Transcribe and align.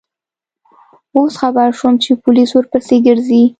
اوس 1.17 1.33
خبر 1.41 1.67
شوم 1.77 1.93
چې 2.03 2.11
پولیس 2.23 2.49
ورپسې 2.53 2.95
گرځي. 3.07 3.43